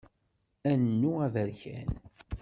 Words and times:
Anu 0.71 1.11
aberkan. 1.25 1.89